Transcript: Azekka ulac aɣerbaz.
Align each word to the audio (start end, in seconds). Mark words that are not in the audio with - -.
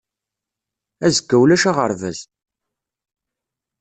Azekka 1.05 1.35
ulac 1.43 1.63
aɣerbaz. 1.69 2.19